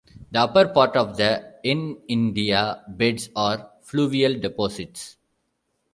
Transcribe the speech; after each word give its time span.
The 0.31 0.39
upper 0.39 0.69
part 0.69 0.95
of 0.95 1.15
the 1.15 1.57
Inindia 1.63 2.97
beds 2.97 3.29
are 3.35 3.69
fluvial 3.83 4.39
deposits. 4.39 5.17